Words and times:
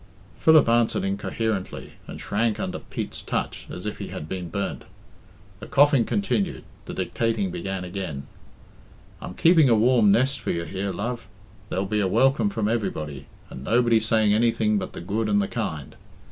Philip 0.39 0.67
answered 0.67 1.03
incoherently, 1.03 1.93
and 2.07 2.19
shrank 2.19 2.59
under 2.59 2.79
Pete's 2.79 3.21
touch 3.21 3.67
as 3.69 3.85
if 3.85 3.99
he 3.99 4.07
had 4.07 4.27
been 4.27 4.49
burnt. 4.49 4.85
The 5.59 5.67
coughing 5.67 6.05
continued; 6.05 6.63
the 6.85 6.95
dictating 6.95 7.51
began 7.51 7.83
again. 7.83 8.25
'"I'm 9.21 9.35
keeping 9.35 9.69
a 9.69 9.75
warm 9.75 10.11
nest 10.11 10.39
for 10.39 10.49
you 10.49 10.63
here, 10.63 10.91
love. 10.91 11.27
There'll 11.69 11.85
be 11.85 11.99
a 11.99 12.07
welcome 12.07 12.49
from 12.49 12.67
everybody, 12.67 13.27
and 13.51 13.63
nobody 13.63 13.99
saying 13.99 14.33
anything 14.33 14.79
but 14.79 14.93
the 14.93 15.01
good 15.01 15.29
and 15.29 15.39
the 15.39 15.47
kind. 15.47 15.95